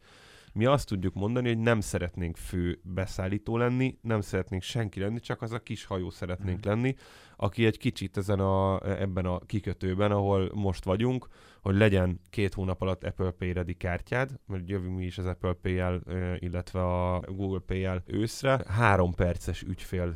Mi 0.52 0.64
azt 0.64 0.88
tudjuk 0.88 1.14
mondani, 1.14 1.48
hogy 1.48 1.58
nem 1.58 1.80
szeretnénk 1.80 2.36
fő 2.36 2.80
beszállító 2.82 3.56
lenni, 3.56 3.98
nem 4.02 4.20
szeretnénk 4.20 4.62
senki 4.62 5.00
lenni, 5.00 5.20
csak 5.20 5.42
az 5.42 5.52
a 5.52 5.58
kis 5.58 5.84
hajó 5.84 6.10
szeretnénk 6.10 6.66
mm. 6.66 6.68
lenni, 6.68 6.96
aki 7.42 7.66
egy 7.66 7.78
kicsit 7.78 8.16
ezen 8.16 8.40
a, 8.40 8.80
ebben 9.00 9.26
a 9.26 9.38
kikötőben, 9.38 10.10
ahol 10.10 10.50
most 10.54 10.84
vagyunk, 10.84 11.28
hogy 11.60 11.76
legyen 11.76 12.20
két 12.30 12.54
hónap 12.54 12.82
alatt 12.82 13.04
Apple 13.04 13.30
Pay 13.30 13.52
ready 13.52 13.74
kártyád, 13.74 14.30
mert 14.46 14.68
jövünk 14.68 14.96
mi 14.96 15.04
is 15.04 15.18
az 15.18 15.26
Apple 15.26 15.52
Pay-jel, 15.52 16.02
illetve 16.38 16.80
a 16.82 17.20
Google 17.20 17.58
Pay-jel 17.66 18.02
őszre. 18.06 18.60
Három 18.68 19.14
perces 19.14 19.62
ügyfél 19.62 20.14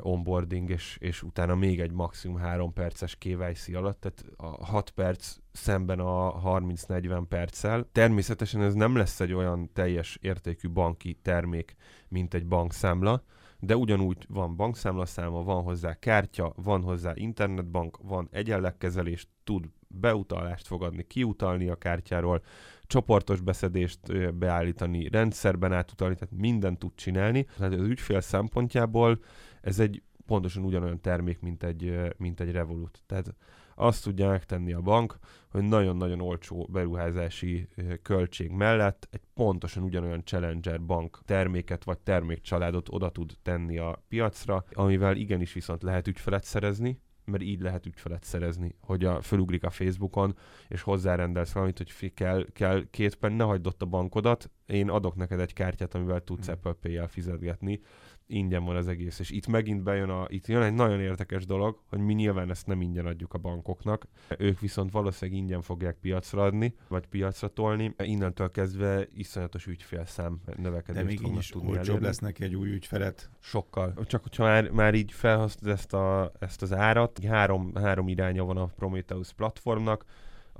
onboarding, 0.00 0.70
és, 0.70 0.96
és 1.00 1.22
utána 1.22 1.54
még 1.54 1.80
egy 1.80 1.92
maximum 1.92 2.36
három 2.36 2.72
perces 2.72 3.16
KYC 3.16 3.74
alatt, 3.74 4.00
tehát 4.00 4.24
a 4.36 4.64
hat 4.66 4.90
perc 4.90 5.36
szemben 5.52 6.00
a 6.00 6.40
30-40 6.60 7.22
perccel. 7.28 7.88
Természetesen 7.92 8.62
ez 8.62 8.74
nem 8.74 8.96
lesz 8.96 9.20
egy 9.20 9.32
olyan 9.32 9.70
teljes 9.72 10.18
értékű 10.20 10.68
banki 10.70 11.18
termék, 11.22 11.76
mint 12.08 12.34
egy 12.34 12.46
bankszámla, 12.46 13.22
de 13.60 13.76
ugyanúgy 13.76 14.26
van 14.28 14.56
bankszámlaszáma, 14.56 15.42
van 15.42 15.62
hozzá 15.62 15.98
kártya, 15.98 16.52
van 16.56 16.82
hozzá 16.82 17.12
internetbank, 17.14 17.98
van 18.02 18.28
egyenlegkezelés, 18.32 19.28
tud 19.44 19.64
beutalást 19.88 20.66
fogadni, 20.66 21.02
kiutalni 21.06 21.68
a 21.68 21.74
kártyáról, 21.76 22.42
csoportos 22.82 23.40
beszedést 23.40 24.34
beállítani, 24.34 25.08
rendszerben 25.08 25.72
átutalni, 25.72 26.14
tehát 26.14 26.34
mindent 26.36 26.78
tud 26.78 26.92
csinálni. 26.94 27.46
Tehát 27.56 27.72
az 27.72 27.86
ügyfél 27.86 28.20
szempontjából 28.20 29.18
ez 29.60 29.78
egy 29.78 30.02
pontosan 30.26 30.64
ugyanolyan 30.64 31.00
termék, 31.00 31.40
mint 31.40 31.62
egy, 31.62 32.12
mint 32.16 32.40
egy 32.40 32.50
Revolut. 32.50 33.02
Tehát 33.06 33.34
azt 33.80 34.02
tudja 34.02 34.28
megtenni 34.28 34.72
a 34.72 34.80
bank, 34.80 35.18
hogy 35.50 35.62
nagyon-nagyon 35.62 36.20
olcsó 36.20 36.68
beruházási 36.72 37.68
költség 38.02 38.50
mellett 38.50 39.08
egy 39.10 39.20
pontosan 39.34 39.82
ugyanolyan 39.82 40.24
Challenger 40.24 40.82
bank 40.82 41.20
terméket 41.24 41.84
vagy 41.84 41.98
termékcsaládot 41.98 42.88
oda 42.90 43.10
tud 43.10 43.32
tenni 43.42 43.78
a 43.78 44.02
piacra, 44.08 44.64
amivel 44.72 45.16
igenis 45.16 45.52
viszont 45.52 45.82
lehet 45.82 46.08
ügyfelet 46.08 46.44
szerezni, 46.44 47.00
mert 47.24 47.42
így 47.42 47.60
lehet 47.60 47.86
ügyfelet 47.86 48.24
szerezni, 48.24 48.74
hogy 48.80 49.04
a, 49.04 49.20
fölugrik 49.22 49.64
a 49.64 49.70
Facebookon, 49.70 50.36
és 50.68 50.82
hozzárendelsz 50.82 51.52
valamit, 51.52 51.78
hogy 51.78 52.14
kell, 52.14 52.46
kell 52.52 52.84
két 52.90 53.14
pen, 53.14 53.32
ne 53.32 53.44
hagyd 53.44 53.66
ott 53.66 53.82
a 53.82 53.86
bankodat, 53.86 54.50
én 54.70 54.88
adok 54.88 55.16
neked 55.16 55.40
egy 55.40 55.52
kártyát, 55.52 55.94
amivel 55.94 56.20
tudsz 56.20 56.46
hmm. 56.46 56.54
Apple 56.54 56.72
Pay-jel 56.72 57.08
fizetgetni, 57.08 57.80
ingyen 58.26 58.64
van 58.64 58.76
az 58.76 58.88
egész. 58.88 59.18
És 59.18 59.30
itt 59.30 59.46
megint 59.46 59.82
bejön 59.82 60.08
a, 60.08 60.26
itt 60.28 60.46
jön 60.46 60.62
egy 60.62 60.74
nagyon 60.74 61.00
érdekes 61.00 61.46
dolog, 61.46 61.78
hogy 61.88 61.98
mi 61.98 62.14
nyilván 62.14 62.50
ezt 62.50 62.66
nem 62.66 62.80
ingyen 62.80 63.06
adjuk 63.06 63.34
a 63.34 63.38
bankoknak, 63.38 64.06
ők 64.38 64.60
viszont 64.60 64.90
valószínűleg 64.90 65.40
ingyen 65.40 65.62
fogják 65.62 65.96
piacra 66.00 66.42
adni, 66.42 66.74
vagy 66.88 67.06
piacra 67.06 67.48
tolni. 67.48 67.94
Innentől 67.98 68.50
kezdve 68.50 69.08
iszonyatos 69.14 69.66
ügyfélszám 69.66 70.40
növekedést 70.56 71.04
De 71.04 71.12
még 71.12 71.32
így 71.32 71.38
is 71.38 71.54
olcsóbb 71.54 72.02
lesz 72.02 72.18
neki 72.18 72.44
egy 72.44 72.54
új 72.54 72.70
ügyfelet. 72.70 73.30
Sokkal. 73.38 73.94
Csak 74.06 74.22
hogyha 74.22 74.44
már, 74.44 74.70
már 74.70 74.94
így 74.94 75.12
felhasználod 75.12 75.78
ezt, 75.78 75.92
a, 75.92 76.32
ezt 76.38 76.62
az 76.62 76.72
árat, 76.72 77.24
három, 77.24 77.74
három 77.74 78.08
iránya 78.08 78.44
van 78.44 78.56
a 78.56 78.66
Prometheus 78.66 79.32
platformnak, 79.32 80.04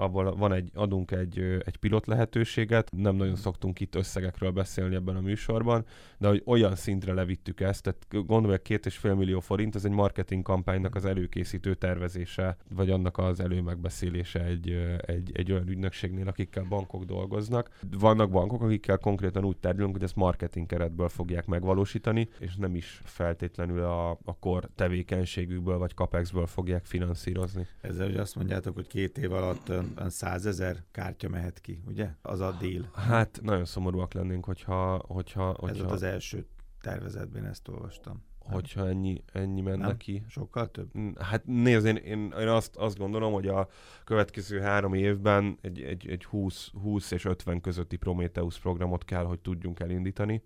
abból 0.00 0.36
van 0.36 0.52
egy, 0.52 0.70
adunk 0.74 1.10
egy, 1.10 1.38
egy 1.64 1.76
pilot 1.76 2.06
lehetőséget, 2.06 2.90
nem 2.96 3.16
nagyon 3.16 3.36
szoktunk 3.36 3.80
itt 3.80 3.94
összegekről 3.94 4.50
beszélni 4.50 4.94
ebben 4.94 5.16
a 5.16 5.20
műsorban, 5.20 5.84
de 6.18 6.28
hogy 6.28 6.42
olyan 6.44 6.74
szintre 6.74 7.12
levittük 7.12 7.60
ezt, 7.60 7.82
tehát 7.82 8.26
gondolj, 8.26 8.58
két 8.62 8.86
és 8.86 8.96
fél 8.96 9.14
millió 9.14 9.40
forint, 9.40 9.74
ez 9.74 9.84
egy 9.84 9.90
marketing 9.90 10.42
kampánynak 10.42 10.94
az 10.94 11.04
előkészítő 11.04 11.74
tervezése, 11.74 12.56
vagy 12.74 12.90
annak 12.90 13.18
az 13.18 13.40
előmegbeszélése 13.40 14.44
egy, 14.44 14.70
egy, 15.06 15.30
egy 15.34 15.52
olyan 15.52 15.68
ügynökségnél, 15.68 16.28
akikkel 16.28 16.64
bankok 16.68 17.04
dolgoznak. 17.04 17.70
Vannak 17.98 18.30
bankok, 18.30 18.62
akikkel 18.62 18.98
konkrétan 18.98 19.44
úgy 19.44 19.56
tárgyalunk, 19.56 19.94
hogy 19.94 20.04
ezt 20.04 20.16
marketing 20.16 20.66
keretből 20.66 21.08
fogják 21.08 21.46
megvalósítani, 21.46 22.28
és 22.38 22.56
nem 22.56 22.74
is 22.74 23.00
feltétlenül 23.04 23.82
a, 23.82 24.10
a 24.10 24.36
kor 24.38 24.68
tevékenységükből 24.74 25.78
vagy 25.78 25.90
capexből 25.94 26.46
fogják 26.46 26.84
finanszírozni. 26.84 27.66
Ezzel, 27.80 28.06
hogy 28.06 28.16
azt 28.16 28.36
mondjátok, 28.36 28.74
hogy 28.74 28.86
két 28.86 29.18
év 29.18 29.32
alatt 29.32 29.72
százezer 30.06 30.84
kártya 30.90 31.28
mehet 31.28 31.60
ki, 31.60 31.82
ugye? 31.86 32.14
Az 32.22 32.40
a 32.40 32.56
dél. 32.60 32.90
Hát 32.94 33.40
nagyon 33.42 33.64
szomorúak 33.64 34.12
lennénk, 34.12 34.44
hogyha... 34.44 35.04
hogyha, 35.06 35.54
hogyha... 35.58 35.68
Ez 35.68 35.78
volt 35.78 35.90
az 35.90 36.02
első 36.02 36.46
tervezetben 36.80 37.46
ezt 37.46 37.68
olvastam. 37.68 38.28
Hogyha 38.50 38.88
ennyi, 38.88 39.22
ennyi 39.32 39.60
menne 39.60 39.86
Nem? 39.86 39.96
ki. 39.96 40.24
Sokkal 40.28 40.70
több? 40.70 41.18
Hát 41.18 41.46
nézd, 41.46 41.86
én, 41.86 41.96
én, 41.96 42.32
én 42.38 42.48
azt, 42.48 42.76
azt 42.76 42.98
gondolom, 42.98 43.32
hogy 43.32 43.48
a 43.48 43.68
következő 44.04 44.60
három 44.60 44.94
évben 44.94 45.58
egy, 45.60 45.80
egy, 45.80 46.08
egy 46.08 46.24
20, 46.24 46.70
20 46.82 47.10
és 47.10 47.24
50 47.24 47.60
közötti 47.60 47.96
Prometheus 47.96 48.58
programot 48.58 49.04
kell, 49.04 49.24
hogy 49.24 49.40
tudjunk 49.40 49.80
elindítani. 49.80 50.42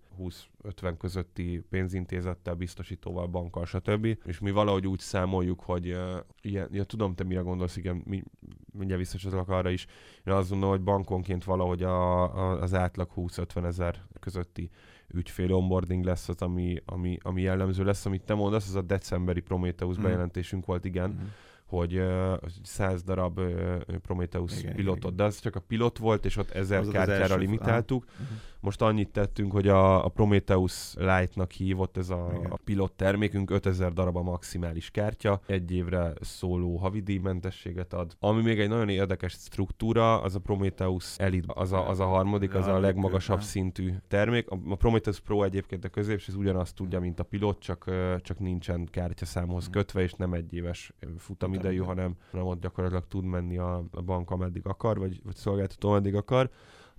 20-50 0.63 0.95
közötti 0.97 1.65
pénzintézettel, 1.69 2.53
biztosítóval, 2.53 3.27
bankkal, 3.27 3.65
stb. 3.65 4.17
És 4.25 4.39
mi 4.39 4.51
valahogy 4.51 4.87
úgy 4.87 4.99
számoljuk, 4.99 5.61
hogy 5.61 5.91
uh, 5.91 5.99
ilyen, 6.41 6.69
ja, 6.71 6.83
tudom, 6.83 7.15
te 7.15 7.23
mire 7.23 7.41
gondolsz, 7.41 7.75
igen, 7.77 8.03
mi, 8.05 8.23
mindjárt 8.77 9.01
visszacsatolok 9.01 9.49
arra 9.49 9.69
is. 9.69 9.85
Én 10.23 10.33
azt 10.33 10.49
gondolom, 10.49 10.75
hogy 10.75 10.83
bankonként 10.83 11.43
valahogy 11.43 11.83
a, 11.83 12.21
a, 12.23 12.61
az 12.61 12.73
átlag 12.73 13.09
20-50 13.15 13.65
ezer 13.65 14.01
közötti 14.19 14.69
ügyfél 15.13 15.53
onboarding 15.53 16.03
lesz 16.03 16.29
az, 16.29 16.41
ami, 16.41 16.81
ami, 16.85 17.17
ami 17.21 17.41
jellemző 17.41 17.83
lesz. 17.83 18.05
Amit 18.05 18.23
te 18.23 18.33
mondasz, 18.33 18.67
az 18.67 18.75
a 18.75 18.81
decemberi 18.81 19.41
Prometheus 19.41 19.97
Mm. 19.97 20.01
bejelentésünk 20.01 20.65
volt, 20.65 20.85
igen, 20.85 21.09
Mhm. 21.09 21.23
hogy 21.65 21.97
uh, 21.97 22.33
100 22.63 23.03
darab 23.03 23.37
uh, 23.39 23.77
Prometheus 24.01 24.59
Igen, 24.59 24.75
pilotot, 24.75 25.03
igen. 25.03 25.15
de 25.15 25.23
az 25.23 25.39
csak 25.39 25.55
a 25.55 25.59
pilot 25.59 25.97
volt, 25.97 26.25
és 26.25 26.37
ott 26.37 26.51
1000 26.51 26.79
Az 26.79 26.87
az 26.87 26.93
kártyára 26.93 27.35
limitáltuk. 27.35 28.05
Mhm. 28.05 28.23
Most 28.65 28.81
annyit 28.81 29.09
tettünk, 29.09 29.51
hogy 29.51 29.67
a, 29.67 30.05
a 30.05 30.07
Prometheus 30.07 30.93
Lite-nak 30.97 31.51
hívott 31.51 31.97
ez 31.97 32.09
a, 32.09 32.31
Igen. 32.37 32.51
a 32.51 32.57
pilot 32.63 32.91
termékünk, 32.91 33.49
5000 33.49 33.93
darab 33.93 34.17
a 34.17 34.21
maximális 34.21 34.91
kártya, 34.91 35.41
egy 35.45 35.71
évre 35.71 36.13
szóló 36.21 36.77
havidíjmentességet 36.77 37.93
ad. 37.93 38.15
Ami 38.19 38.41
még 38.41 38.59
egy 38.59 38.69
nagyon 38.69 38.89
érdekes 38.89 39.31
struktúra, 39.33 40.21
az 40.21 40.35
a 40.35 40.39
Prometheus 40.39 41.17
Elite, 41.17 41.53
az 41.55 41.71
a, 41.71 41.89
az 41.89 41.99
a 41.99 42.05
harmadik, 42.05 42.53
az 42.53 42.67
a 42.67 42.79
legmagasabb 42.79 43.41
szintű 43.41 43.93
termék. 44.07 44.49
A, 44.49 44.75
Prometheus 44.75 45.19
Pro 45.19 45.43
egyébként 45.43 45.85
a 45.85 45.89
középső, 45.89 46.31
ez 46.31 46.37
ugyanazt 46.37 46.75
tudja, 46.75 46.99
mint 46.99 47.19
a 47.19 47.23
pilot, 47.23 47.59
csak, 47.59 47.91
csak 48.21 48.39
nincsen 48.39 48.87
kártyaszámhoz 48.91 49.63
Mhm. 49.63 49.71
kötve, 49.73 50.01
és 50.01 50.13
nem 50.13 50.33
egy 50.33 50.53
éves 50.53 50.93
futamidejű, 51.17 51.77
hanem, 51.79 52.15
hanem 52.31 52.45
ott 52.47 52.61
gyakorlatilag 52.61 53.07
tud 53.07 53.23
menni 53.23 53.57
a, 53.57 53.83
a 53.91 54.01
bank 54.01 54.31
ameddig 54.31 54.65
akar, 54.65 54.97
vagy, 54.97 55.19
vagy 55.23 55.35
szolgáltató 55.35 55.89
ameddig 55.89 56.15
akar. 56.15 56.49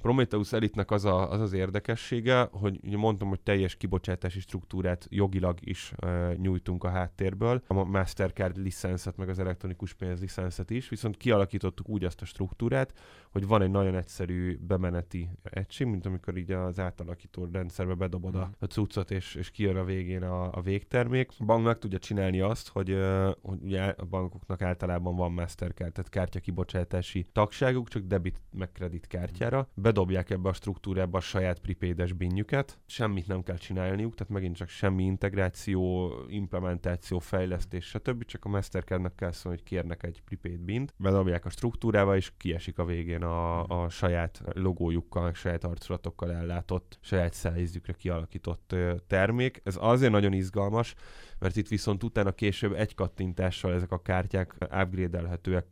Prometheus 0.07 0.53
Elite-nek 0.53 0.91
az, 0.91 1.05
a, 1.05 1.31
az 1.31 1.41
az 1.41 1.53
érdekessége, 1.53 2.49
hogy 2.53 2.81
ugye 2.83 2.97
mondtam, 2.97 3.29
hogy 3.29 3.41
teljes 3.41 3.77
kibocsátási 3.77 4.41
struktúrát 4.41 5.07
jogilag 5.11 5.59
is 5.61 5.93
e, 5.97 6.35
nyújtunk 6.37 6.85
a 6.85 6.89
háttérből, 6.89 7.63
a 7.67 7.85
Mastercard 7.85 8.57
licenszet, 8.57 9.17
meg 9.17 9.29
az 9.29 9.39
elektronikus 9.39 9.95
pénz 9.95 10.21
licenszet 10.21 10.71
is, 10.71 10.89
viszont 10.89 11.17
kialakítottuk 11.17 11.89
úgy 11.89 12.05
azt 12.05 12.21
a 12.21 12.25
struktúrát, 12.25 12.93
hogy 13.31 13.47
van 13.47 13.63
egy 13.63 13.71
nagyon 13.71 13.95
egyszerű 13.97 14.59
bemeneti 14.61 15.29
egység, 15.43 15.87
mint 15.87 16.07
amikor 16.07 16.37
így 16.37 16.51
az 16.51 16.79
átalakító 16.79 17.49
rendszerbe 17.53 17.95
bedobod 17.95 18.35
a, 18.35 18.39
Mhm. 18.39 18.49
a 18.59 18.65
cuccot, 18.67 19.11
és, 19.11 19.35
és 19.35 19.51
kijön 19.51 19.77
a 19.77 19.85
végén 19.85 20.23
a, 20.23 20.53
a 20.57 20.61
végtermék. 20.61 21.31
A 21.39 21.45
bank 21.45 21.65
meg 21.65 21.79
tudja 21.79 21.99
csinálni 21.99 22.41
azt, 22.41 22.69
hogy, 22.69 22.99
hogy 23.43 23.63
ugye 23.63 23.83
a 23.83 24.05
bankoknak 24.05 24.63
általában 24.63 25.17
van 25.17 25.33
Mastercard, 25.33 25.93
tehát 25.93 26.11
kártya 26.11 26.41
kibocsátási 26.41 27.27
tagságuk, 27.33 27.89
csak 27.89 28.03
debit 28.03 28.43
meg 28.53 28.73
kredit 28.73 29.07
kártyára. 29.07 29.69
Bedobják 29.97 30.31
ebbe 30.31 30.49
a 30.49 30.53
struktúrába 30.53 31.19
a 31.19 31.21
saját 31.21 31.59
prepaides 31.59 32.13
binjüket, 32.13 32.79
semmit 32.87 33.27
nem 33.27 33.43
kell 33.43 33.57
csinálniuk, 33.57 34.15
tehát 34.15 34.33
megint 34.33 34.57
csak 34.57 34.69
semmi 34.69 35.05
integráció, 35.05 36.13
implementáció, 36.29 37.19
fejlesztés, 37.19 37.85
stb. 37.85 38.25
Csak 38.25 38.45
a 38.45 38.49
Mastercardnak 38.49 39.17
kell 39.17 39.33
szólni, 39.33 39.59
hogy 39.59 39.67
kérnek 39.67 40.03
egy 40.03 40.23
prepaid 40.25 40.61
bint, 40.61 40.95
bedobják 40.97 41.45
a 41.45 41.51
struktúrába, 41.51 42.17
és 42.17 42.33
kiesik 42.37 42.79
a 42.79 42.85
végén 42.85 43.23
a, 43.23 43.65
a 43.65 43.89
saját 43.89 44.43
logójukkal, 44.55 45.35
saját 45.35 45.65
arculatokkal 45.65 46.33
ellátott, 46.33 46.99
saját 47.01 47.33
szájízükre 47.33 47.93
kialakított 47.93 48.75
termék. 49.07 49.61
Ez 49.65 49.77
azért 49.81 50.13
nagyon 50.13 50.33
izgalmas, 50.33 50.95
mert 51.39 51.57
itt 51.57 51.69
viszont 51.69 52.03
utána 52.03 52.33
később 52.33 52.73
egy 52.73 52.95
kattintással 52.95 53.73
ezek 53.73 53.93
a 53.93 54.03
kártyák 54.03 54.55
upgrade-elhetőek 54.61 55.67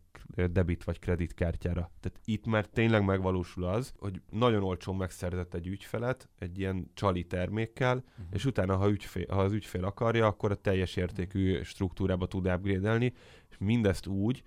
debit 0.50 0.84
vagy 0.84 0.98
kredit 0.98 1.34
kártyára. 1.34 1.90
Tehát 2.00 2.20
itt 2.24 2.46
már 2.46 2.66
tényleg 2.66 3.04
megvalósul 3.04 3.64
az, 3.64 3.92
hogy 3.98 4.20
nagyon 4.30 4.62
olcsón 4.62 4.96
megszerzett 4.96 5.54
egy 5.54 5.66
ügyfelet 5.66 6.28
egy 6.38 6.58
ilyen 6.58 6.90
csali 6.94 7.24
termékkel, 7.24 7.94
Mhm. 7.94 8.26
és 8.32 8.44
utána, 8.44 8.76
ha, 8.76 8.88
ügyfél, 8.90 9.26
ha 9.28 9.40
az 9.40 9.52
ügyfél 9.52 9.84
akarja, 9.84 10.26
akkor 10.26 10.50
a 10.50 10.54
teljes 10.54 10.96
értékű 10.96 11.62
struktúrába 11.62 12.26
tud 12.26 12.46
upgrade 12.46 13.12
és 13.50 13.56
mindezt 13.58 14.06
úgy, 14.06 14.42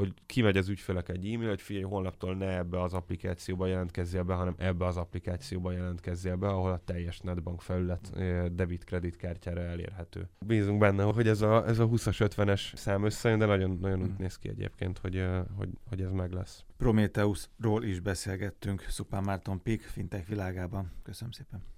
hogy 0.00 0.14
kimegy 0.26 0.56
az 0.56 0.68
ügyfelek 0.68 1.08
egy 1.08 1.32
e-mail, 1.32 1.48
hogy 1.48 1.60
figyelj, 1.60 1.84
holnaptól 1.84 2.34
ne 2.34 2.56
ebbe 2.56 2.82
az 2.82 2.94
applikációba 2.94 3.66
jelentkezzél 3.66 4.22
be, 4.22 4.34
hanem 4.34 4.54
ebbe 4.58 4.86
az 4.86 4.96
applikációba 4.96 5.72
jelentkezzél 5.72 6.36
be, 6.36 6.48
ahol 6.48 6.70
a 6.70 6.80
teljes 6.84 7.20
netbank 7.20 7.60
felület 7.60 8.10
ö, 8.14 8.46
debit 8.52 8.84
kredit 8.84 9.16
kártyára 9.16 9.60
elérhető. 9.60 10.28
Bízunk 10.46 10.78
benne, 10.78 11.02
hogy 11.02 11.28
ez 11.28 11.40
a, 11.40 11.66
ez 11.66 11.78
a 11.78 11.88
20-as 11.88 12.30
50-es 12.36 12.76
szám 12.76 13.04
összejön, 13.04 13.38
de 13.38 13.46
nagyon, 13.46 13.78
nagyon 13.80 14.00
úgy 14.02 14.08
Mm. 14.10 14.14
néz 14.18 14.38
ki 14.38 14.48
egyébként, 14.48 14.98
hogy, 14.98 15.26
hogy, 15.56 15.68
hogy 15.88 16.00
ez 16.02 16.10
meg 16.10 16.32
lesz. 16.32 16.64
Prometheusról 16.76 17.84
is 17.84 18.00
beszélgettünk 18.00 18.80
Szupán 18.88 19.22
Márton 19.22 19.62
Pik 19.62 19.82
fintech 19.82 20.28
világában. 20.28 20.92
Köszönöm 21.02 21.32
szépen. 21.32 21.70